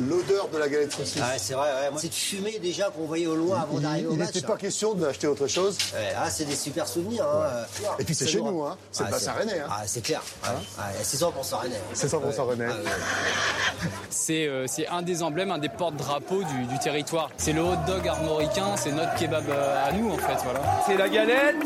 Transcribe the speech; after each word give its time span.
l'odeur 0.00 0.48
de 0.48 0.58
la 0.58 0.68
galette 0.68 0.92
saucisse. 0.92 1.20
Ah, 1.22 1.32
c'est 1.38 1.54
vrai, 1.54 1.68
ouais. 1.70 1.98
Cette 1.98 2.14
fumée 2.14 2.58
déjà 2.58 2.90
qu'on 2.90 3.04
voyait 3.06 3.26
au 3.26 3.34
loin 3.36 3.60
avant 3.62 3.78
d'arriver 3.78 4.06
au 4.08 4.12
Il 4.12 4.18
match. 4.18 4.34
n'était 4.34 4.46
pas 4.46 4.56
question 4.56 4.94
d'acheter 4.94 5.26
autre 5.26 5.46
chose. 5.46 5.76
Ouais, 5.94 6.12
ah, 6.16 6.30
c'est 6.30 6.44
des 6.44 6.56
super 6.56 6.86
souvenirs. 6.88 7.24
Hein. 7.26 7.64
Et 7.98 8.04
puis 8.04 8.14
c'est 8.14 8.26
chez 8.26 8.40
nous, 8.40 8.62
hein. 8.64 8.76
c'est 8.92 9.02
Ah, 9.02 9.06
le 9.06 9.12
bassin 9.12 9.32
rennais. 9.32 9.60
Hein. 9.60 9.68
Ah, 9.70 9.82
c'est 9.86 10.02
clair. 10.02 10.22
Ouais, 10.44 10.84
c'est 11.02 11.18
100% 11.20 11.54
rennais. 11.56 11.80
C'est 11.92 12.08
100% 12.08 12.42
rennais. 12.48 12.66
Ah. 12.68 13.88
C'est 14.10 14.46
euh, 14.46 14.66
c'est 14.66 14.86
un 14.88 15.02
des 15.02 15.22
emblèmes, 15.22 15.50
un 15.50 15.58
des 15.58 15.68
porte-drapeaux 15.68 16.42
du, 16.42 16.66
du 16.66 16.78
territoire. 16.78 17.30
C'est 17.36 17.52
le 17.52 17.62
hot 17.62 17.76
dog 17.86 18.06
armoricain, 18.08 18.76
c'est 18.76 18.92
notre 18.92 19.14
kebab 19.16 19.44
euh, 19.48 19.88
à 19.88 19.92
nous 19.92 20.10
en 20.10 20.18
fait. 20.18 20.36
Voilà. 20.44 20.60
C'est 20.86 20.96
la 20.96 21.08
galette. 21.08 21.56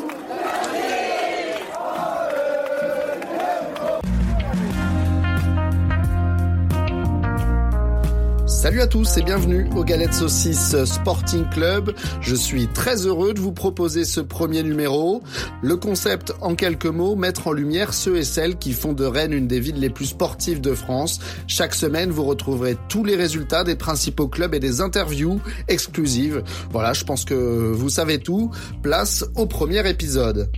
Salut 8.58 8.80
à 8.80 8.88
tous 8.88 9.16
et 9.16 9.22
bienvenue 9.22 9.68
au 9.76 9.84
Galette 9.84 10.12
Saucisse 10.12 10.74
Sporting 10.84 11.48
Club. 11.48 11.94
Je 12.20 12.34
suis 12.34 12.66
très 12.66 13.06
heureux 13.06 13.32
de 13.32 13.38
vous 13.38 13.52
proposer 13.52 14.04
ce 14.04 14.20
premier 14.20 14.64
numéro. 14.64 15.22
Le 15.62 15.76
concept, 15.76 16.34
en 16.40 16.56
quelques 16.56 16.86
mots, 16.86 17.14
mettre 17.14 17.46
en 17.46 17.52
lumière 17.52 17.94
ceux 17.94 18.16
et 18.16 18.24
celles 18.24 18.58
qui 18.58 18.72
font 18.72 18.94
de 18.94 19.04
Rennes 19.04 19.32
une 19.32 19.46
des 19.46 19.60
villes 19.60 19.78
les 19.78 19.90
plus 19.90 20.06
sportives 20.06 20.60
de 20.60 20.74
France. 20.74 21.20
Chaque 21.46 21.72
semaine, 21.72 22.10
vous 22.10 22.24
retrouverez 22.24 22.76
tous 22.88 23.04
les 23.04 23.14
résultats 23.14 23.62
des 23.62 23.76
principaux 23.76 24.26
clubs 24.26 24.52
et 24.52 24.60
des 24.60 24.80
interviews 24.80 25.40
exclusives. 25.68 26.42
Voilà, 26.72 26.94
je 26.94 27.04
pense 27.04 27.24
que 27.24 27.34
vous 27.34 27.90
savez 27.90 28.18
tout. 28.18 28.50
Place 28.82 29.24
au 29.36 29.46
premier 29.46 29.88
épisode. 29.88 30.50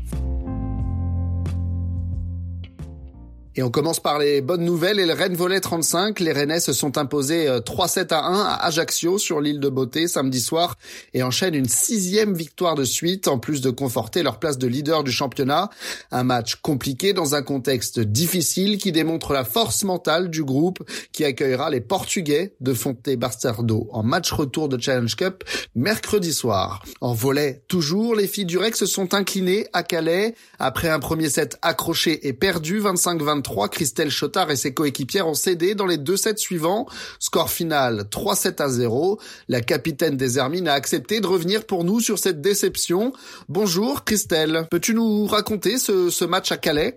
Et 3.60 3.62
on 3.62 3.70
commence 3.70 4.00
par 4.00 4.18
les 4.18 4.40
bonnes 4.40 4.64
nouvelles 4.64 4.98
et 5.00 5.04
le 5.04 5.12
Rennes 5.12 5.34
Volet 5.34 5.60
35. 5.60 6.18
Les 6.20 6.32
Rennais 6.32 6.60
se 6.60 6.72
sont 6.72 6.96
imposés 6.96 7.46
3-7 7.46 8.14
à 8.14 8.24
1 8.24 8.40
à 8.40 8.54
Ajaccio 8.64 9.18
sur 9.18 9.42
l'île 9.42 9.60
de 9.60 9.68
Beauté 9.68 10.08
samedi 10.08 10.40
soir 10.40 10.78
et 11.12 11.22
enchaînent 11.22 11.54
une 11.54 11.68
sixième 11.68 12.32
victoire 12.32 12.74
de 12.74 12.84
suite 12.84 13.28
en 13.28 13.38
plus 13.38 13.60
de 13.60 13.68
conforter 13.68 14.22
leur 14.22 14.38
place 14.38 14.56
de 14.56 14.66
leader 14.66 15.04
du 15.04 15.12
championnat. 15.12 15.68
Un 16.10 16.24
match 16.24 16.54
compliqué 16.54 17.12
dans 17.12 17.34
un 17.34 17.42
contexte 17.42 18.00
difficile 18.00 18.78
qui 18.78 18.92
démontre 18.92 19.34
la 19.34 19.44
force 19.44 19.84
mentale 19.84 20.30
du 20.30 20.42
groupe 20.42 20.78
qui 21.12 21.26
accueillera 21.26 21.68
les 21.68 21.82
Portugais 21.82 22.54
de 22.60 22.72
Fonte 22.72 23.10
Bastardo 23.10 23.88
en 23.92 24.02
match 24.02 24.32
retour 24.32 24.70
de 24.70 24.80
Challenge 24.80 25.14
Cup 25.16 25.44
mercredi 25.74 26.32
soir. 26.32 26.82
En 27.02 27.12
volet, 27.12 27.62
toujours, 27.68 28.14
les 28.14 28.26
filles 28.26 28.46
du 28.46 28.56
REC 28.56 28.74
se 28.74 28.86
sont 28.86 29.12
inclinées 29.12 29.66
à 29.74 29.82
Calais 29.82 30.34
après 30.58 30.88
un 30.88 30.98
premier 30.98 31.28
set 31.28 31.58
accroché 31.60 32.26
et 32.26 32.32
perdu 32.32 32.80
25-23 32.80 33.49
Christelle 33.68 34.10
Chotard 34.10 34.50
et 34.50 34.56
ses 34.56 34.74
coéquipières 34.74 35.26
ont 35.26 35.34
cédé 35.34 35.74
dans 35.74 35.86
les 35.86 35.98
deux 35.98 36.16
sets 36.16 36.36
suivants. 36.36 36.86
Score 37.18 37.50
final 37.50 38.02
3-7 38.10 38.62
à 38.62 38.68
0. 38.68 39.18
La 39.48 39.60
capitaine 39.60 40.16
des 40.16 40.38
Hermines 40.38 40.68
a 40.68 40.74
accepté 40.74 41.20
de 41.20 41.26
revenir 41.26 41.66
pour 41.66 41.84
nous 41.84 42.00
sur 42.00 42.18
cette 42.18 42.40
déception. 42.40 43.12
Bonjour 43.48 44.04
Christelle. 44.04 44.66
Peux-tu 44.70 44.94
nous 44.94 45.26
raconter 45.26 45.78
ce, 45.78 46.24
match 46.24 46.52
à 46.52 46.56
Calais? 46.56 46.96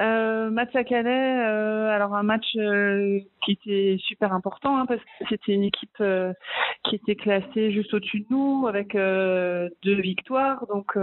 Euh, 0.00 0.50
match 0.50 0.74
à 0.74 0.84
Calais, 0.84 1.10
euh, 1.10 1.90
alors 1.90 2.14
un 2.14 2.22
match 2.22 2.46
euh, 2.56 3.20
qui 3.44 3.52
était 3.52 3.98
super 4.06 4.32
important 4.32 4.78
hein, 4.78 4.86
parce 4.86 5.00
que 5.00 5.24
c'était 5.28 5.52
une 5.52 5.64
équipe 5.64 5.90
euh, 6.00 6.32
qui 6.84 6.96
était 6.96 7.16
classée 7.16 7.70
juste 7.72 7.92
au-dessus 7.92 8.20
de 8.20 8.26
nous 8.30 8.66
avec 8.66 8.94
euh, 8.94 9.68
deux 9.82 10.00
victoires, 10.00 10.66
donc 10.68 10.96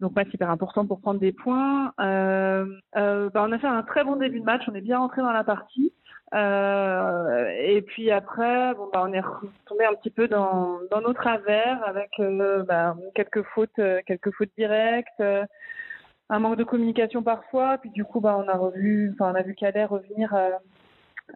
donc 0.00 0.14
match 0.14 0.28
hyper 0.32 0.50
important 0.50 0.86
pour 0.86 1.00
prendre 1.00 1.20
des 1.20 1.32
points. 1.32 1.92
Euh, 2.00 2.66
euh, 2.96 3.30
bah, 3.30 3.44
on 3.46 3.52
a 3.52 3.58
fait 3.58 3.66
un 3.66 3.82
très 3.82 4.04
bon 4.04 4.16
début 4.16 4.40
de 4.40 4.44
match, 4.44 4.62
on 4.68 4.74
est 4.74 4.80
bien 4.80 4.98
rentré 4.98 5.22
dans 5.22 5.32
la 5.32 5.44
partie. 5.44 5.92
Euh, 6.34 7.48
et 7.62 7.80
puis 7.82 8.10
après, 8.10 8.74
bon, 8.74 8.88
bah, 8.92 9.04
on 9.06 9.12
est 9.12 9.20
retombé 9.20 9.84
un 9.84 9.94
petit 9.94 10.10
peu 10.10 10.26
dans, 10.26 10.78
dans 10.90 11.00
nos 11.00 11.12
travers 11.12 11.82
avec 11.86 12.10
bah, 12.66 12.96
quelques 13.14 13.42
fautes, 13.54 13.80
quelques 14.06 14.32
fautes 14.32 14.50
directes, 14.58 15.22
un 16.30 16.38
manque 16.38 16.56
de 16.56 16.64
communication 16.64 17.22
parfois. 17.22 17.78
Puis 17.78 17.90
du 17.90 18.04
coup, 18.04 18.20
bah, 18.20 18.36
on 18.36 18.48
a 18.48 18.56
revu, 18.56 19.12
enfin, 19.14 19.32
on 19.32 19.34
a 19.36 19.42
vu 19.42 19.54
Calais 19.54 19.84
revenir 19.84 20.34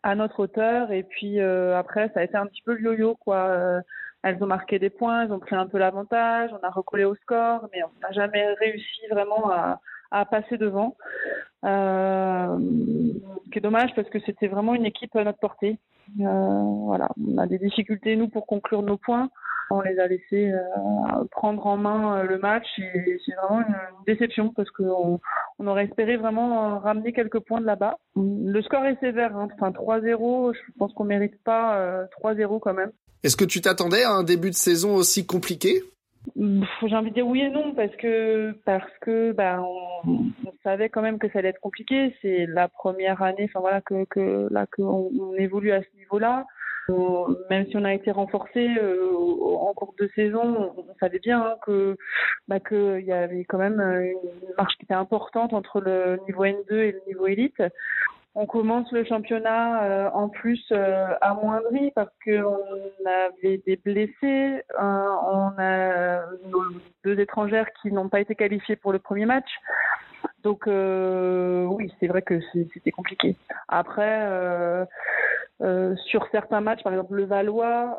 à 0.02 0.14
notre 0.16 0.40
hauteur. 0.40 0.90
Et 0.90 1.04
puis 1.04 1.40
après, 1.40 2.10
ça 2.12 2.20
a 2.20 2.24
été 2.24 2.36
un 2.36 2.46
petit 2.46 2.62
peu 2.62 2.74
le 2.74 2.80
yo-yo, 2.80 3.14
quoi 3.14 3.82
elles 4.22 4.42
ont 4.42 4.46
marqué 4.46 4.78
des 4.78 4.90
points, 4.90 5.24
elles 5.24 5.32
ont 5.32 5.38
pris 5.38 5.54
un 5.54 5.66
peu 5.66 5.78
l'avantage, 5.78 6.50
on 6.52 6.66
a 6.66 6.70
recollé 6.70 7.04
au 7.04 7.14
score, 7.16 7.68
mais 7.72 7.82
on 7.82 8.00
n'a 8.00 8.12
jamais 8.12 8.46
réussi 8.54 9.06
vraiment 9.10 9.50
à, 9.50 9.80
à 10.10 10.24
passer 10.24 10.56
devant. 10.56 10.96
Euh, 11.64 12.58
ce 13.44 13.50
qui 13.50 13.58
est 13.58 13.62
dommage 13.62 13.94
parce 13.96 14.08
que 14.10 14.20
c'était 14.20 14.46
vraiment 14.46 14.74
une 14.74 14.86
équipe 14.86 15.14
à 15.16 15.24
notre 15.24 15.38
portée. 15.38 15.78
Euh, 16.20 16.62
voilà, 16.86 17.08
on 17.26 17.38
a 17.38 17.46
des 17.46 17.58
difficultés 17.58 18.16
nous 18.16 18.28
pour 18.28 18.46
conclure 18.46 18.82
nos 18.82 18.96
points. 18.96 19.28
On 19.70 19.82
les 19.82 19.98
a 19.98 20.06
laissés 20.06 20.50
euh, 20.50 21.24
prendre 21.30 21.66
en 21.66 21.76
main 21.76 22.22
le 22.22 22.38
match 22.38 22.66
et 22.78 23.18
c'est 23.26 23.34
vraiment 23.34 23.60
une 23.60 23.76
déception 24.06 24.50
parce 24.54 24.70
qu'on 24.70 25.20
on 25.58 25.66
aurait 25.66 25.84
espéré 25.84 26.16
vraiment 26.16 26.78
ramener 26.78 27.12
quelques 27.12 27.40
points 27.40 27.60
de 27.60 27.66
là-bas. 27.66 27.98
Le 28.16 28.62
score 28.62 28.86
est 28.86 28.98
sévère, 29.00 29.36
hein. 29.36 29.48
enfin 29.54 29.70
3-0, 29.70 30.54
je 30.54 30.72
pense 30.78 30.94
qu'on 30.94 31.04
mérite 31.04 31.42
pas 31.44 32.06
3-0 32.22 32.60
quand 32.60 32.72
même. 32.72 32.92
Est-ce 33.24 33.36
que 33.36 33.44
tu 33.44 33.60
t'attendais 33.60 34.04
à 34.04 34.12
un 34.12 34.22
début 34.22 34.50
de 34.50 34.54
saison 34.54 34.94
aussi 34.94 35.26
compliqué? 35.26 35.82
J'ai 36.36 36.94
envie 36.94 37.10
de 37.10 37.14
dire 37.14 37.26
oui 37.26 37.40
et 37.40 37.50
non 37.50 37.74
parce 37.74 37.94
que 37.96 38.52
parce 38.64 38.90
que 39.00 39.32
bah 39.32 39.62
on, 39.62 40.32
savait 40.62 40.88
quand 40.88 41.02
même 41.02 41.18
que 41.18 41.28
ça 41.30 41.38
allait 41.38 41.48
être 41.48 41.60
compliqué. 41.60 42.14
C'est 42.22 42.46
la 42.46 42.68
première 42.68 43.22
année, 43.22 43.48
enfin 43.48 43.60
voilà 43.60 43.80
que 43.80 44.04
que 44.04 44.48
là 44.50 44.66
qu'on 44.66 45.10
on 45.18 45.34
évolue 45.34 45.72
à 45.72 45.80
ce 45.82 45.96
niveau-là. 45.96 46.44
même 47.50 47.66
si 47.68 47.76
on 47.76 47.84
a 47.84 47.94
été 47.94 48.10
renforcé 48.10 48.68
euh, 48.80 49.10
en 49.14 49.72
cours 49.74 49.94
de 49.98 50.08
saison, 50.14 50.72
on, 50.76 50.94
savait 51.00 51.18
bien 51.18 51.40
hein, 51.40 51.56
que 51.64 51.96
bah 52.46 52.60
que 52.60 52.98
il 53.00 53.06
y 53.06 53.12
avait 53.12 53.44
quand 53.44 53.58
même 53.58 53.80
une 53.80 54.54
marche 54.56 54.76
qui 54.76 54.84
était 54.84 54.94
importante 54.94 55.52
entre 55.54 55.80
le 55.80 56.18
niveau 56.26 56.44
N2 56.44 56.74
et 56.74 56.92
le 56.92 57.00
niveau 57.06 57.26
élite. 57.26 57.62
On 58.40 58.46
commence 58.46 58.92
le 58.92 59.04
championnat 59.04 59.82
euh, 59.82 60.10
en 60.14 60.28
plus 60.28 60.64
euh, 60.70 61.08
amoindri 61.20 61.90
parce 61.96 62.12
qu'on 62.24 62.56
avait 63.04 63.60
des 63.66 63.74
blessés, 63.74 64.62
euh, 64.80 65.06
on 65.26 65.50
a 65.58 66.20
nos 66.46 66.62
deux 67.02 67.18
étrangères 67.18 67.66
qui 67.82 67.90
n'ont 67.90 68.08
pas 68.08 68.20
été 68.20 68.36
qualifiées 68.36 68.76
pour 68.76 68.92
le 68.92 69.00
premier 69.00 69.26
match. 69.26 69.48
Donc 70.44 70.66
oui, 70.66 71.92
c'est 71.98 72.06
vrai 72.06 72.22
que 72.22 72.40
c'était 72.72 72.92
compliqué. 72.92 73.34
Après, 73.66 74.86
sur 76.06 76.24
certains 76.30 76.60
matchs, 76.60 76.84
par 76.84 76.92
exemple 76.92 77.14
le 77.14 77.24
Valois, 77.24 77.98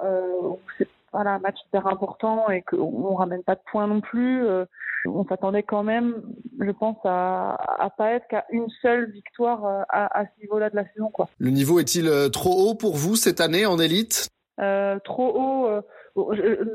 voilà, 1.11 1.31
un 1.31 1.39
match 1.39 1.57
hyper 1.67 1.87
important 1.87 2.49
et 2.49 2.61
qu'on 2.61 3.15
ramène 3.15 3.43
pas 3.43 3.55
de 3.55 3.61
points 3.71 3.87
non 3.87 4.01
plus. 4.01 4.45
Euh, 4.45 4.65
on 5.05 5.25
s'attendait 5.25 5.63
quand 5.63 5.83
même, 5.83 6.21
je 6.59 6.71
pense, 6.71 6.97
à, 7.05 7.55
à 7.81 7.89
pas 7.89 8.11
être 8.11 8.27
qu'à 8.27 8.45
une 8.51 8.69
seule 8.81 9.09
victoire 9.11 9.65
euh, 9.65 9.81
à, 9.89 10.19
à 10.19 10.25
ce 10.25 10.41
niveau-là 10.41 10.69
de 10.69 10.75
la 10.75 10.85
saison. 10.93 11.09
Quoi. 11.09 11.29
Le 11.39 11.49
niveau 11.51 11.79
est-il 11.79 12.07
euh, 12.07 12.29
trop 12.29 12.51
haut 12.51 12.75
pour 12.75 12.95
vous 12.95 13.15
cette 13.15 13.39
année 13.39 13.65
en 13.65 13.79
élite? 13.79 14.27
Euh, 14.59 14.99
Trop 14.99 15.31
haut. 15.35 15.67
Euh, 15.67 15.81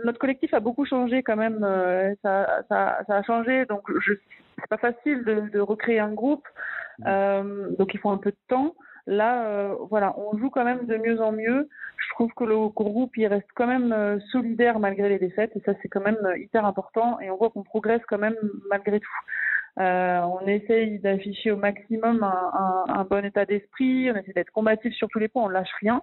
notre 0.05 0.19
collectif 0.19 0.55
a 0.55 0.61
beaucoup 0.61 0.87
changé 0.87 1.23
quand 1.23 1.37
même. 1.37 1.61
Ça, 2.23 2.63
ça, 2.71 2.99
ça, 3.07 3.17
a 3.17 3.23
changé, 3.23 3.67
donc 3.67 3.83
je, 4.01 4.15
c'est 4.59 4.69
pas 4.71 4.79
facile 4.79 5.23
de, 5.25 5.51
de 5.53 5.61
recréer 5.61 5.99
un 5.99 6.13
groupe. 6.13 6.47
donc 7.05 7.93
il 7.93 8.01
faut 8.01 8.11
un 8.11 8.17
peu 8.17 8.31
de 8.31 8.37
temps. 8.49 8.75
Là, 9.07 9.45
euh, 9.47 9.75
voilà, 9.91 10.15
on 10.19 10.37
joue 10.39 10.49
quand 10.49 10.65
même 10.65 10.87
de 10.87 10.97
mieux 10.97 11.21
en 11.21 11.33
mieux. 11.33 11.69
Je 11.99 12.15
trouve 12.15 12.33
que 12.35 12.45
le 12.45 12.69
groupe, 12.69 13.17
il 13.17 13.27
reste 13.27 13.49
quand 13.55 13.67
même 13.67 13.93
euh, 13.93 14.19
solidaire 14.33 14.79
malgré 14.79 15.09
les 15.09 15.19
défaites, 15.19 15.53
et 15.57 15.61
ça, 15.61 15.73
c'est 15.83 15.89
quand 15.89 16.01
même 16.01 16.19
euh, 16.25 16.39
hyper 16.39 16.65
important. 16.65 17.21
Et 17.21 17.31
on 17.31 17.37
voit 17.37 17.51
qu'on 17.51 17.63
progresse 17.63 18.03
quand 18.09 18.19
même 18.19 18.37
malgré 18.71 19.01
tout. 19.01 19.09
On 19.77 20.47
essaye 20.47 21.01
d'afficher 21.01 21.51
au 21.51 21.57
maximum 21.57 22.23
un 22.23 23.05
bon 23.11 23.25
état 23.25 23.45
d'esprit, 23.45 24.09
on 24.09 24.15
essaie 24.15 24.33
d'être 24.33 24.53
combatif 24.53 24.95
sur 24.95 25.09
tous 25.09 25.19
les 25.19 25.27
points, 25.27 25.43
on 25.43 25.49
lâche 25.49 25.73
rien. 25.81 26.01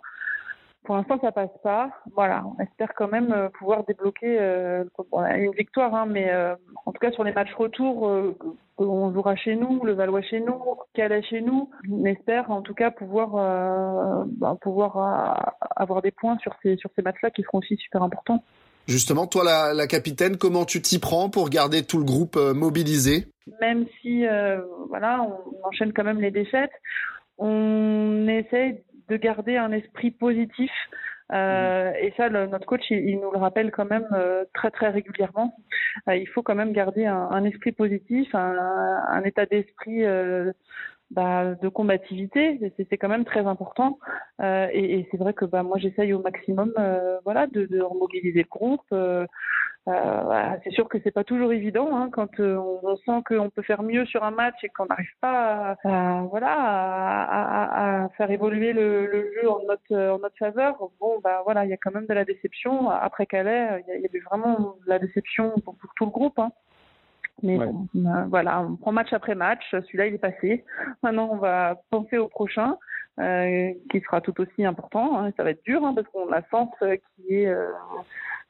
Pour 0.84 0.96
l'instant, 0.96 1.20
ça 1.22 1.32
passe 1.32 1.56
pas. 1.64 1.92
Voilà, 2.16 2.44
on 2.46 2.60
espère 2.62 2.94
quand 2.96 3.08
même 3.08 3.32
euh, 3.32 3.50
pouvoir 3.50 3.84
débloquer 3.86 4.38
euh, 4.40 4.84
une 5.14 5.52
victoire, 5.52 5.94
hein, 5.94 6.08
mais 6.08 6.32
euh, 6.32 6.56
en 6.88 6.92
tout 6.92 7.00
cas 7.00 7.12
sur 7.12 7.24
les 7.24 7.34
matchs 7.34 7.54
retour, 7.54 8.08
euh, 8.08 8.36
on 8.80 9.14
jouera 9.14 9.36
chez 9.36 9.56
nous, 9.56 9.84
le 9.86 9.94
Valois 9.94 10.24
chez 10.24 10.40
nous, 10.40 10.60
Calais 10.96 11.22
chez 11.22 11.42
nous. 11.42 11.70
On 11.92 12.04
espère 12.06 12.50
en 12.50 12.64
tout 12.64 12.74
cas 12.74 12.90
pouvoir 12.90 14.26
bah, 14.26 14.58
pouvoir 14.60 14.98
euh, 14.98 15.52
avoir 15.76 16.02
des 16.02 16.10
points 16.10 16.40
sur 16.40 16.56
ces 16.64 16.78
sur 16.78 16.90
ces 16.96 17.04
matchs-là 17.04 17.30
qui 17.30 17.44
seront 17.44 17.60
aussi 17.60 17.78
super 17.78 18.02
importants. 18.02 18.44
Justement, 18.88 19.28
toi, 19.28 19.44
la, 19.44 19.76
la 19.76 19.86
capitaine, 19.86 20.38
comment 20.38 20.66
tu 20.66 20.82
t'y 20.82 20.98
prends 20.98 21.30
pour 21.30 21.50
garder 21.50 21.84
tout 21.84 22.00
le 22.00 22.06
groupe 22.06 22.36
euh, 22.38 22.56
mobilisé? 22.56 23.28
Même 23.62 23.86
si 24.02 24.26
voilà, 24.90 25.22
on, 25.22 25.38
on 25.64 25.68
enchaîne 25.68 25.94
quand 25.94 26.04
même 26.04 26.22
les 26.22 26.32
défaites, 26.32 26.72
on 27.38 28.28
essaye 28.28 28.82
de 29.10 29.18
garder 29.18 29.58
un 29.58 29.72
esprit 29.72 30.12
positif. 30.12 30.72
Euh, 31.34 31.94
et 32.02 32.14
ça, 32.18 32.28
le, 32.28 32.48
notre 32.48 32.66
coach, 32.66 32.82
il, 32.90 33.20
nous 33.20 33.32
le 33.32 33.38
rappelle 33.38 33.72
quand 33.72 33.90
même 33.90 34.08
euh, 34.12 34.44
très 34.54 34.70
très 34.70 34.90
régulièrement. 34.90 35.56
Euh, 36.10 36.16
il 36.16 36.28
faut 36.28 36.44
quand 36.44 36.56
même 36.56 36.74
garder 36.74 37.06
un, 37.06 37.30
un 37.32 37.46
esprit 37.46 37.72
positif, 37.72 38.34
un, 38.36 38.58
un 39.08 39.24
état 39.24 39.46
d'esprit 39.46 40.04
bah, 41.12 41.56
de 41.56 41.68
combativité. 41.68 42.60
C'est 42.90 42.98
quand 42.98 43.10
même 43.10 43.26
très 43.26 43.46
important. 43.46 44.00
Euh, 44.42 44.68
et, 44.72 45.00
et 45.00 45.08
c'est 45.12 45.18
vrai 45.18 45.34
que 45.34 45.46
bah, 45.46 45.64
moi, 45.64 45.78
j'essaye 45.78 46.14
au 46.14 46.22
maximum 46.22 46.74
euh, 46.80 47.20
voilà, 47.26 47.48
de, 47.48 47.66
de 47.66 47.82
remobiliser 47.82 48.44
le 48.44 48.50
groupe. 48.50 48.82
Euh, 48.94 49.26
euh 49.88 50.56
c'est 50.64 50.70
sûr 50.72 50.88
que 50.88 51.00
c'est 51.04 51.12
pas 51.12 51.24
toujours 51.24 51.54
évident 51.54 51.90
hein, 51.98 52.10
quand 52.12 52.40
euh, 52.40 52.56
on, 52.84 52.96
sent 52.98 53.24
qu'on 53.28 53.50
peut 53.50 53.64
faire 53.64 53.82
mieux 53.82 54.06
sur 54.06 54.24
un 54.24 54.30
match 54.30 54.64
et 54.64 54.70
qu'on 54.70 54.86
n'arrive 54.86 55.16
pas 55.20 55.76
à, 55.84 56.22
voilà, 56.30 56.54
à, 56.54 57.24
à, 57.24 58.04
à, 58.04 58.10
faire 58.10 58.30
évoluer 58.30 58.74
le, 58.74 59.08
le, 59.08 59.34
jeu 59.34 59.50
en 59.50 59.64
notre, 59.68 59.96
en 59.96 60.20
notre 60.20 60.38
faveur. 60.38 60.78
Bon, 61.00 61.20
bah 61.24 61.42
voilà, 61.44 61.66
il 61.66 61.72
y 61.72 61.74
a 61.74 61.78
quand 61.78 61.94
même 61.94 62.06
de 62.06 62.14
la 62.14 62.26
déception. 62.26 62.90
Après 62.90 63.26
Calais, 63.26 63.84
il 63.88 63.92
y, 63.92 63.98
a, 63.98 63.98
y 63.98 64.06
a 64.06 64.24
vraiment 64.30 64.76
de 64.86 64.90
la 64.90 65.00
déception 65.00 65.52
pour, 65.66 65.76
pour 65.76 65.94
tout 65.96 66.06
le 66.06 66.12
groupe. 66.12 66.38
Hein. 66.40 66.52
Mais 67.44 67.58
bon, 67.58 67.88
euh, 67.96 68.26
voilà, 68.30 68.62
on 68.62 68.76
prend 68.76 68.92
match 68.92 69.14
après 69.14 69.36
match. 69.36 69.64
Celui-là, 69.72 70.08
il 70.08 70.16
est 70.16 70.20
passé. 70.20 70.64
Maintenant, 71.04 71.30
on 71.32 71.38
va 71.38 71.82
penser 71.90 72.18
au 72.18 72.28
prochain, 72.28 72.78
euh, 73.20 73.74
qui 73.92 74.00
sera 74.00 74.22
tout 74.22 74.40
aussi 74.40 74.66
important. 74.66 75.20
Hein. 75.20 75.32
Ça 75.36 75.44
va 75.44 75.52
être 75.52 75.64
dur 75.66 75.86
hein, 75.86 75.94
parce 75.94 76.08
qu'on 76.08 76.32
a 76.32 76.42
Sens 76.50 76.70
euh, 76.82 76.96
qui 76.96 77.36
est 77.36 77.48
euh, 77.48 77.70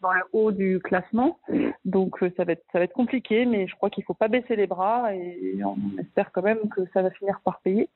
dans 0.02 0.14
le 0.14 0.22
haut 0.34 0.52
du 0.52 0.80
classement. 0.80 1.40
Donc, 1.84 2.18
ça 2.38 2.44
va 2.44 2.54
être 2.54 2.64
ça 2.72 2.78
va 2.78 2.86
être 2.86 2.94
compliqué, 2.94 3.46
mais 3.46 3.68
je 3.68 3.76
crois 3.76 3.90
qu'il 3.90 4.04
faut 4.04 4.14
pas 4.14 4.28
baisser 4.28 4.56
les 4.56 4.68
bras 4.68 5.14
et 5.16 5.60
on 5.66 6.00
espère 6.00 6.32
quand 6.32 6.44
même 6.44 6.70
que 6.70 6.82
ça 6.94 7.02
va 7.02 7.10
finir 7.10 7.42
par 7.44 7.60
payer. 7.62 7.90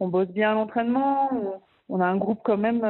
On 0.00 0.08
bosse 0.08 0.28
bien 0.28 0.52
à 0.52 0.54
l'entraînement. 0.54 1.30
On, 1.90 2.00
a 2.00 2.06
un 2.06 2.16
groupe 2.16 2.40
quand 2.44 2.56
même 2.56 2.80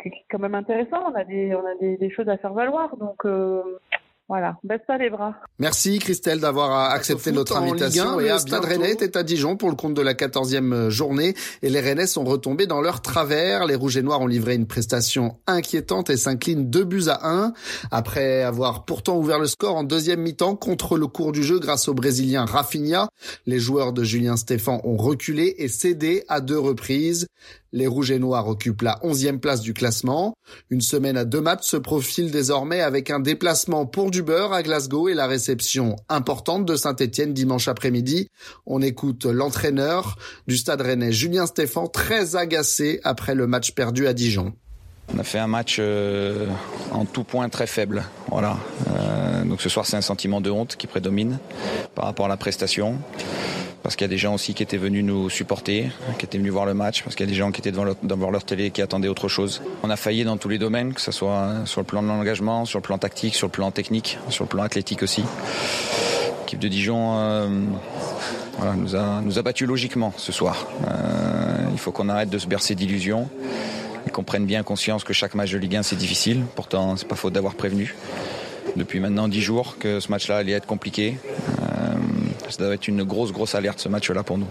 qui 0.00 0.08
est 0.08 0.24
quand 0.30 0.38
même 0.38 0.54
intéressant. 0.54 1.10
On 1.10 1.14
a 1.14 1.24
des 1.24 1.54
on 1.54 1.66
a 1.66 1.74
des, 1.80 1.96
des 1.96 2.10
choses 2.10 2.28
à 2.28 2.36
faire 2.36 2.52
valoir. 2.52 2.96
Donc 2.96 3.26
voilà, 4.30 4.54
baisse 4.62 4.82
pas 4.86 4.96
les 4.96 5.10
bras. 5.10 5.34
Merci 5.58 5.98
Christelle 5.98 6.38
d'avoir 6.38 6.92
accepté 6.92 7.32
notre 7.32 7.56
invitation. 7.56 8.20
et 8.20 8.28
le 8.28 8.38
Stade 8.38 8.64
Rennais 8.64 8.96
est 9.00 9.16
à 9.16 9.24
Dijon 9.24 9.56
pour 9.56 9.70
le 9.70 9.74
compte 9.74 9.94
de 9.94 10.02
la 10.02 10.14
14e 10.14 10.88
journée 10.88 11.34
et 11.62 11.68
les 11.68 11.80
Rennais 11.80 12.06
sont 12.06 12.22
retombés 12.22 12.68
dans 12.68 12.80
leur 12.80 13.02
travers. 13.02 13.66
Les 13.66 13.74
Rouges 13.74 13.96
et 13.96 14.02
Noirs 14.02 14.20
ont 14.20 14.28
livré 14.28 14.54
une 14.54 14.68
prestation 14.68 15.36
inquiétante 15.48 16.10
et 16.10 16.16
s'inclinent 16.16 16.70
2 16.70 16.84
buts 16.84 17.08
à 17.08 17.28
1 17.28 17.54
après 17.90 18.44
avoir 18.44 18.84
pourtant 18.84 19.18
ouvert 19.18 19.40
le 19.40 19.48
score 19.48 19.74
en 19.74 19.82
deuxième 19.82 20.20
mi-temps 20.20 20.54
contre 20.54 20.96
le 20.96 21.08
cours 21.08 21.32
du 21.32 21.42
jeu 21.42 21.58
grâce 21.58 21.88
au 21.88 21.94
Brésilien 21.94 22.44
Rafinha. 22.44 23.08
Les 23.46 23.58
joueurs 23.58 23.92
de 23.92 24.04
Julien 24.04 24.36
Stéphan 24.36 24.80
ont 24.84 24.96
reculé 24.96 25.56
et 25.58 25.66
cédé 25.66 26.22
à 26.28 26.40
deux 26.40 26.60
reprises. 26.60 27.26
Les 27.72 27.86
Rouges 27.86 28.10
et 28.10 28.18
Noirs 28.18 28.48
occupent 28.48 28.82
la 28.82 28.98
11e 29.04 29.38
place 29.38 29.60
du 29.60 29.74
classement. 29.74 30.34
Une 30.70 30.80
semaine 30.80 31.16
à 31.16 31.24
deux 31.24 31.40
matchs 31.40 31.68
se 31.68 31.76
profile 31.76 32.32
désormais 32.32 32.80
avec 32.80 33.10
un 33.10 33.20
déplacement 33.20 33.86
pour 33.86 34.10
du 34.10 34.22
beurre 34.22 34.52
à 34.52 34.62
Glasgow 34.62 35.08
et 35.08 35.14
la 35.14 35.28
réception 35.28 35.94
importante 36.08 36.66
de 36.66 36.74
Saint-Etienne 36.74 37.32
dimanche 37.32 37.68
après-midi. 37.68 38.26
On 38.66 38.82
écoute 38.82 39.24
l'entraîneur 39.24 40.16
du 40.48 40.56
Stade 40.56 40.80
Rennais, 40.80 41.12
Julien 41.12 41.46
Stéphan, 41.46 41.86
très 41.86 42.34
agacé 42.34 43.00
après 43.04 43.36
le 43.36 43.46
match 43.46 43.72
perdu 43.72 44.08
à 44.08 44.14
Dijon. 44.14 44.52
On 45.14 45.18
a 45.18 45.24
fait 45.24 45.38
un 45.38 45.48
match 45.48 45.76
euh, 45.80 46.46
en 46.92 47.04
tout 47.04 47.24
point 47.24 47.48
très 47.48 47.66
faible. 47.66 48.04
Voilà. 48.28 48.58
Euh, 48.90 49.44
donc 49.44 49.60
ce 49.60 49.68
soir, 49.68 49.86
c'est 49.86 49.96
un 49.96 50.02
sentiment 50.02 50.40
de 50.40 50.50
honte 50.50 50.76
qui 50.76 50.86
prédomine 50.86 51.38
par 51.94 52.04
rapport 52.04 52.26
à 52.26 52.28
la 52.28 52.36
prestation 52.36 52.98
parce 53.82 53.96
qu'il 53.96 54.04
y 54.04 54.08
a 54.08 54.08
des 54.08 54.18
gens 54.18 54.34
aussi 54.34 54.54
qui 54.54 54.62
étaient 54.62 54.76
venus 54.76 55.04
nous 55.04 55.30
supporter, 55.30 55.90
qui 56.18 56.26
étaient 56.26 56.38
venus 56.38 56.52
voir 56.52 56.66
le 56.66 56.74
match, 56.74 57.02
parce 57.02 57.16
qu'il 57.16 57.26
y 57.26 57.28
a 57.28 57.32
des 57.32 57.36
gens 57.36 57.50
qui 57.50 57.60
étaient 57.60 57.70
devant 57.70 57.84
leur, 57.84 57.96
devant 58.02 58.30
leur 58.30 58.44
télé 58.44 58.66
et 58.66 58.70
qui 58.70 58.82
attendaient 58.82 59.08
autre 59.08 59.28
chose. 59.28 59.62
On 59.82 59.90
a 59.90 59.96
failli 59.96 60.24
dans 60.24 60.36
tous 60.36 60.48
les 60.48 60.58
domaines, 60.58 60.92
que 60.92 61.00
ce 61.00 61.12
soit 61.12 61.48
sur 61.64 61.80
le 61.80 61.86
plan 61.86 62.02
de 62.02 62.08
l'engagement, 62.08 62.64
sur 62.64 62.78
le 62.78 62.82
plan 62.82 62.98
tactique, 62.98 63.34
sur 63.34 63.46
le 63.46 63.52
plan 63.52 63.70
technique, 63.70 64.18
sur 64.28 64.44
le 64.44 64.48
plan 64.48 64.62
athlétique 64.62 65.02
aussi. 65.02 65.24
L'équipe 66.40 66.58
de 66.58 66.68
Dijon 66.68 67.18
euh, 67.18 67.48
nous, 68.76 68.96
a, 68.96 69.20
nous 69.22 69.38
a 69.38 69.42
battu 69.42 69.66
logiquement 69.66 70.12
ce 70.16 70.32
soir. 70.32 70.66
Euh, 70.88 71.66
il 71.72 71.78
faut 71.78 71.92
qu'on 71.92 72.08
arrête 72.08 72.30
de 72.30 72.38
se 72.38 72.46
bercer 72.46 72.74
d'illusions 72.74 73.28
et 74.06 74.10
qu'on 74.10 74.24
prenne 74.24 74.46
bien 74.46 74.62
conscience 74.62 75.04
que 75.04 75.12
chaque 75.12 75.34
match 75.34 75.52
de 75.52 75.58
Ligue 75.58 75.76
1 75.76 75.82
c'est 75.82 75.96
difficile. 75.96 76.42
Pourtant, 76.54 76.96
c'est 76.96 77.08
pas 77.08 77.16
faute 77.16 77.32
d'avoir 77.32 77.54
prévenu 77.54 77.94
depuis 78.76 79.00
maintenant 79.00 79.28
dix 79.28 79.40
jours 79.40 79.76
que 79.78 80.00
ce 80.00 80.10
match-là 80.10 80.38
allait 80.38 80.52
être 80.52 80.66
compliqué. 80.66 81.18
Ça 82.50 82.64
doit 82.64 82.74
être 82.74 82.88
une 82.88 83.04
grosse, 83.04 83.32
grosse 83.32 83.54
alerte 83.54 83.80
ce 83.80 83.88
match-là 83.88 84.22
pour 84.22 84.38
nous. 84.38 84.48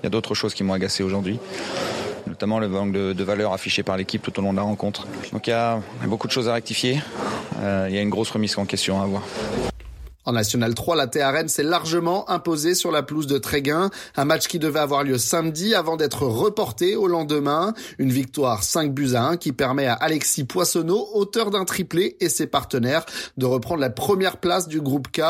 Il 0.00 0.04
y 0.04 0.06
a 0.06 0.10
d'autres 0.10 0.34
choses 0.34 0.54
qui 0.54 0.64
m'ont 0.64 0.74
agacé 0.74 1.02
aujourd'hui 1.02 1.38
notamment 2.26 2.60
le 2.60 2.68
manque 2.68 2.92
de, 2.92 3.14
de, 3.14 3.24
valeur 3.24 3.54
affiché 3.54 3.82
par 3.82 3.96
l'équipe 3.96 4.22
tout 4.22 4.38
au 4.38 4.42
long 4.42 4.52
de 4.52 4.58
la 4.58 4.62
rencontre. 4.62 5.06
Donc 5.32 5.46
il 5.46 5.50
y 5.50 5.54
a 5.54 5.80
beaucoup 6.06 6.26
de 6.26 6.32
choses 6.32 6.48
à 6.48 6.52
rectifier. 6.52 7.00
Euh, 7.60 7.86
il 7.88 7.94
y 7.94 7.98
a 7.98 8.02
une 8.02 8.10
grosse 8.10 8.30
remise 8.30 8.56
en 8.58 8.66
question 8.66 9.00
à 9.00 9.04
avoir. 9.04 9.22
En 10.28 10.32
National 10.32 10.74
3, 10.74 10.94
la 10.94 11.06
TRN 11.06 11.48
s'est 11.48 11.62
largement 11.62 12.28
imposée 12.28 12.74
sur 12.74 12.90
la 12.90 13.02
pelouse 13.02 13.26
de 13.26 13.38
Tréguin, 13.38 13.88
un 14.14 14.26
match 14.26 14.46
qui 14.46 14.58
devait 14.58 14.78
avoir 14.78 15.02
lieu 15.02 15.16
samedi 15.16 15.74
avant 15.74 15.96
d'être 15.96 16.26
reporté 16.26 16.96
au 16.96 17.06
lendemain. 17.06 17.72
Une 17.98 18.12
victoire 18.12 18.62
5 18.62 18.92
buts 18.92 19.14
à 19.14 19.22
1 19.22 19.36
qui 19.38 19.52
permet 19.52 19.86
à 19.86 19.94
Alexis 19.94 20.44
Poissonneau, 20.44 21.08
auteur 21.14 21.50
d'un 21.50 21.64
triplé, 21.64 22.18
et 22.20 22.28
ses 22.28 22.46
partenaires 22.46 23.06
de 23.38 23.46
reprendre 23.46 23.80
la 23.80 23.88
première 23.88 24.36
place 24.36 24.68
du 24.68 24.82
groupe 24.82 25.08
K. 25.10 25.22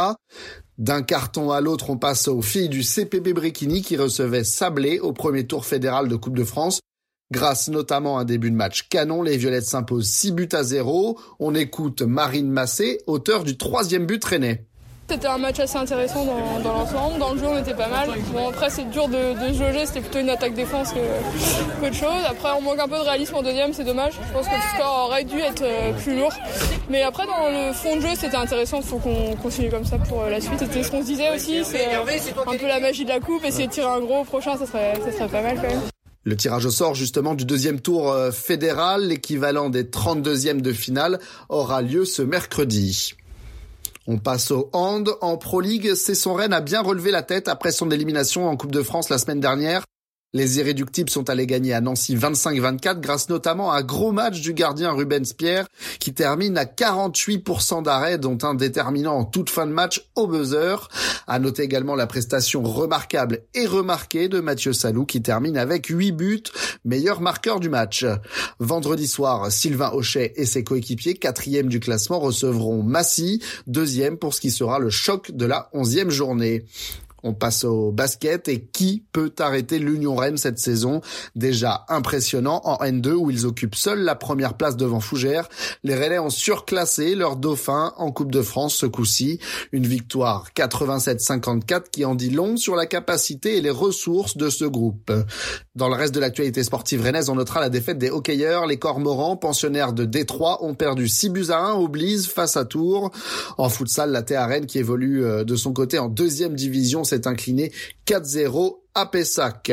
D'un 0.79 1.03
carton 1.03 1.51
à 1.51 1.61
l'autre, 1.61 1.91
on 1.91 1.97
passe 1.97 2.29
aux 2.29 2.41
filles 2.41 2.69
du 2.69 2.85
CPB 2.85 3.33
Bréquigny 3.33 3.83
qui 3.83 3.97
recevaient 3.97 4.45
Sablé 4.45 5.01
au 5.01 5.13
premier 5.13 5.45
tour 5.45 5.67
fédéral 5.67 6.07
de 6.07 6.15
Coupe 6.15 6.37
de 6.37 6.45
France. 6.45 6.79
Grâce 7.33 7.69
notamment 7.69 8.17
à 8.17 8.21
un 8.21 8.25
début 8.25 8.53
de 8.53 8.57
match 8.57 8.89
canon, 8.89 9.23
les 9.23 9.37
Violettes 9.37 9.67
s'imposent 9.67 10.09
6 10.09 10.33
buts 10.33 10.49
à 10.53 10.63
0. 10.63 11.19
On 11.41 11.55
écoute 11.57 12.03
Marine 12.03 12.49
Massé, 12.49 13.01
auteur 13.09 13.43
du 13.43 13.57
troisième 13.57 14.07
but 14.07 14.21
traîné. 14.21 14.68
C'était 15.11 15.27
un 15.27 15.39
match 15.39 15.59
assez 15.59 15.79
intéressant 15.79 16.27
dans, 16.27 16.61
dans 16.61 16.73
l'ensemble. 16.75 17.19
Dans 17.19 17.33
le 17.33 17.39
jeu, 17.39 17.47
on 17.47 17.57
était 17.57 17.73
pas 17.73 17.89
mal. 17.89 18.11
Bon, 18.31 18.49
après, 18.51 18.69
c'est 18.69 18.85
dur 18.91 19.09
de, 19.09 19.33
de 19.33 19.55
jauger. 19.55 19.87
C'était 19.87 20.03
plutôt 20.03 20.19
une 20.19 20.29
attaque-défense 20.29 20.93
que, 20.93 21.81
que 21.81 21.89
de 21.89 21.95
choses. 21.95 22.25
Après, 22.29 22.51
on 22.59 22.61
manque 22.61 22.79
un 22.79 22.89
peu 22.89 22.97
de 22.97 23.05
réalisme 23.05 23.37
en 23.37 23.43
deuxième. 23.43 23.73
C'est 23.73 23.85
dommage. 23.85 24.13
Je 24.13 24.33
pense 24.35 24.47
que 24.47 24.55
le 24.55 24.77
score 24.77 25.07
aurait 25.07 25.25
dû 25.25 25.39
être 25.39 25.63
euh, 25.63 25.93
plus 25.95 26.15
lourd. 26.15 26.35
Mais 26.91 27.03
après, 27.05 27.25
dans 27.25 27.49
le 27.49 27.73
fond 27.73 27.97
de 27.97 28.03
jeu, 28.03 28.15
c'était 28.19 28.37
intéressant. 28.37 28.81
Il 28.83 28.87
faut 28.87 28.99
qu'on 28.99 29.35
continue 29.37 29.71
comme 29.71 29.87
ça 29.87 29.97
pour 29.97 30.25
euh, 30.25 30.31
la 30.31 30.43
suite. 30.43 30.59
C'était 30.59 30.83
ce 30.83 30.91
qu'on 30.91 31.01
se 31.01 31.07
disait 31.07 31.35
aussi. 31.35 31.65
C'est 31.65 31.87
euh, 31.95 32.43
un 32.47 32.57
peu 32.59 32.67
la 32.67 32.79
magie 32.79 33.05
de 33.05 33.09
la 33.09 33.21
coupe. 33.21 33.43
Essayer 33.47 33.67
de 33.67 33.73
tirer 33.73 33.89
un 33.89 34.01
gros 34.01 34.25
prochain, 34.25 34.59
ça 34.59 34.67
serait, 34.67 34.93
ça 35.03 35.11
serait 35.11 35.29
pas 35.29 35.41
mal 35.41 35.57
quand 35.57 35.69
même. 35.69 35.81
Le 36.25 36.37
tirage 36.37 36.67
au 36.67 36.71
sort 36.71 36.95
justement 36.95 37.35
du 37.35 37.47
deuxième 37.47 37.81
tour 37.81 38.15
fédéral, 38.33 39.09
l'équivalent 39.09 39.71
des 39.71 39.85
32e 39.85 40.61
de 40.61 40.75
finale, 40.75 41.19
aura 41.49 41.81
lieu 41.81 42.05
ce 42.05 42.21
mercredi. 42.21 43.15
On 44.11 44.17
passe 44.17 44.51
au 44.51 44.71
hand. 44.73 45.11
En 45.21 45.37
Pro 45.37 45.61
League, 45.61 45.93
c'est 45.95 46.15
son 46.15 46.33
Rennes 46.33 46.55
a 46.55 46.63
bien 46.63 46.81
relevé 46.81 47.11
la 47.11 47.23
tête 47.23 47.47
après 47.47 47.73
son 47.73 47.91
élimination 47.91 48.49
en 48.49 48.57
Coupe 48.57 48.73
de 48.73 48.83
France 48.83 49.11
la 49.11 49.19
semaine 49.19 49.39
dernière. 49.39 49.85
Les 50.35 50.59
irréductibles 50.59 51.09
sont 51.09 51.31
allés 51.31 51.47
gagner 51.47 51.73
à 51.73 51.81
Nancy 51.81 52.15
25-24 52.15 53.01
grâce 53.01 53.31
notamment 53.31 53.73
à 53.73 53.79
un 53.79 53.83
gros 53.83 54.13
match 54.13 54.43
du 54.43 54.53
gardien 54.53 54.93
Rubens 54.93 55.33
Pierre 55.33 55.67
qui 56.01 56.13
termine 56.13 56.59
à 56.59 56.67
48% 56.67 57.83
d'arrêt 57.83 58.19
dont 58.19 58.37
un 58.43 58.53
déterminant 58.53 59.15
en 59.15 59.25
toute 59.25 59.49
fin 59.49 59.67
de 59.67 59.73
match 59.73 60.07
au 60.17 60.27
buzzer. 60.27 60.91
À 61.27 61.39
noter 61.39 61.63
également 61.63 61.95
la 61.95 62.07
prestation 62.07 62.63
remarquable 62.63 63.41
et 63.55 63.65
remarquée 63.65 64.29
de 64.29 64.41
Mathieu 64.41 64.75
Salou 64.75 65.07
qui 65.07 65.23
termine 65.23 65.57
avec 65.57 65.87
8 65.87 66.13
buts, 66.13 66.43
meilleur 66.85 67.23
marqueur 67.23 67.59
du 67.59 67.71
match. 67.71 68.05
Vendredi 68.59 69.09
soir, 69.09 69.51
Sylvain 69.51 69.93
Hochet 69.95 70.35
et 70.37 70.45
ses 70.45 70.63
coéquipiers, 70.63 71.15
quatrième 71.15 71.69
du 71.69 71.81
classement, 71.81 72.19
recevront 72.19 72.83
Massy, 72.83 73.43
deuxième 73.67 74.19
pour 74.19 74.35
ce 74.35 74.43
qui 74.43 74.51
sera 74.51 74.79
le 74.79 74.91
choc 74.91 75.31
de 75.31 75.47
la 75.47 75.71
onzième 75.73 76.11
journée. 76.11 76.67
On 77.23 77.35
passe 77.35 77.65
au 77.65 77.91
basket 77.91 78.49
et 78.49 78.61
qui 78.61 79.05
peut 79.13 79.33
arrêter 79.39 79.79
l'Union 79.79 80.15
Rennes 80.15 80.37
cette 80.37 80.59
saison? 80.59 81.01
Déjà 81.35 81.85
impressionnant 81.89 82.61
en 82.65 82.77
N2 82.77 83.13
où 83.13 83.31
ils 83.31 83.47
occupent 83.47 83.75
seuls 83.75 84.01
la 84.01 84.15
première 84.15 84.55
place 84.55 84.77
devant 84.77 85.01
Fougères. 85.01 85.49
Les 85.83 85.95
Rennais 85.95 86.19
ont 86.19 86.31
surclassé 86.31 87.15
leur 87.15 87.37
dauphin 87.37 87.93
en 87.97 88.13
Coupe 88.13 88.31
de 88.31 88.43
France 88.43 88.75
ce 88.75 88.87
coup-ci. 88.87 89.41
Une 89.73 89.87
victoire 89.87 90.51
87-54 90.57 91.91
qui 91.91 92.05
en 92.05 92.15
dit 92.15 92.31
long 92.31 92.57
sur 92.57 92.77
la 92.77 92.87
capacité 92.87 93.57
et 93.57 93.61
les 93.61 93.71
ressources 93.71 94.37
de 94.37 94.49
ce 94.49 94.65
groupe. 94.65 95.13
Dans 95.75 95.89
le 95.89 95.95
reste 95.95 96.15
de 96.15 96.21
l'actualité 96.21 96.63
sportive 96.63 97.03
rennaise, 97.03 97.29
on 97.29 97.35
notera 97.35 97.61
la 97.61 97.69
défaite 97.69 97.99
des 97.99 98.11
hockeyeurs. 98.11 98.67
Les 98.67 98.79
Cormorans, 98.79 99.37
pensionnaires 99.37 99.93
de 99.93 100.05
Détroit, 100.05 100.65
ont 100.65 100.75
perdu 100.75 101.09
6 101.09 101.31
buts 101.31 101.47
à 101.51 101.59
1 101.59 101.73
au 101.75 101.89
face 102.29 102.57
à 102.57 102.65
Tours. 102.65 103.11
En 103.57 103.69
futsal, 103.69 104.13
la 104.13 104.47
Rennes 104.47 104.67
qui 104.67 104.79
évolue 104.79 105.25
de 105.45 105.57
son 105.57 105.73
côté 105.73 105.99
en 105.99 106.09
deuxième 106.09 106.55
division 106.55 107.05
s'est 107.09 107.27
incliné 107.27 107.73
4-0 108.07 108.79
à 108.95 109.07
Pessac. 109.07 109.73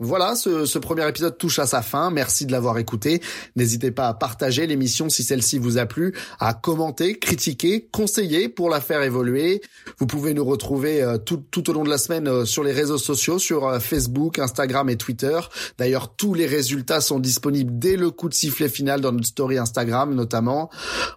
Voilà, 0.00 0.34
ce, 0.34 0.66
ce, 0.66 0.80
premier 0.80 1.08
épisode 1.08 1.38
touche 1.38 1.60
à 1.60 1.66
sa 1.66 1.80
fin. 1.80 2.10
Merci 2.10 2.46
de 2.46 2.52
l'avoir 2.52 2.78
écouté. 2.78 3.22
N'hésitez 3.54 3.92
pas 3.92 4.08
à 4.08 4.14
partager 4.14 4.66
l'émission 4.66 5.08
si 5.08 5.22
celle-ci 5.22 5.58
vous 5.58 5.78
a 5.78 5.86
plu, 5.86 6.12
à 6.40 6.52
commenter, 6.52 7.16
critiquer, 7.16 7.88
conseiller 7.92 8.48
pour 8.48 8.70
la 8.70 8.80
faire 8.80 9.02
évoluer. 9.02 9.62
Vous 9.98 10.06
pouvez 10.08 10.34
nous 10.34 10.44
retrouver 10.44 11.00
euh, 11.00 11.16
tout, 11.16 11.44
tout, 11.52 11.70
au 11.70 11.72
long 11.72 11.84
de 11.84 11.88
la 11.88 11.98
semaine 11.98 12.26
euh, 12.26 12.44
sur 12.44 12.64
les 12.64 12.72
réseaux 12.72 12.98
sociaux, 12.98 13.38
sur 13.38 13.68
euh, 13.68 13.78
Facebook, 13.78 14.40
Instagram 14.40 14.90
et 14.90 14.96
Twitter. 14.96 15.38
D'ailleurs, 15.78 16.16
tous 16.16 16.34
les 16.34 16.46
résultats 16.46 17.00
sont 17.00 17.20
disponibles 17.20 17.78
dès 17.78 17.96
le 17.96 18.10
coup 18.10 18.28
de 18.28 18.34
sifflet 18.34 18.68
final 18.68 19.00
dans 19.00 19.12
notre 19.12 19.28
story 19.28 19.58
Instagram 19.58 20.12
notamment. 20.12 20.70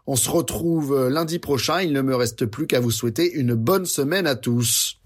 On 0.05 0.15
se 0.15 0.29
retrouve 0.29 1.09
lundi 1.09 1.39
prochain. 1.39 1.81
Il 1.81 1.93
ne 1.93 2.01
me 2.01 2.15
reste 2.15 2.45
plus 2.45 2.67
qu'à 2.67 2.79
vous 2.79 2.91
souhaiter 2.91 3.33
une 3.33 3.55
bonne 3.55 3.87
semaine 3.87 4.27
à 4.27 4.35
tous. 4.35 4.99